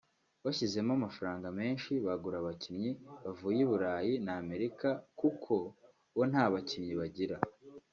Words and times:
Bashyizemo 0.43 0.91
amafaranga 0.99 1.47
menshi 1.59 1.91
bagura 2.05 2.35
abakinnyi 2.39 2.91
bavuye 3.23 3.59
i 3.63 3.67
Bulayi 3.69 4.13
na 4.25 4.33
Amerika 4.43 4.87
kuko 5.19 5.53
bo 6.15 6.23
nta 6.31 6.43
bakinnyi 6.53 6.95
bagira 7.03 7.37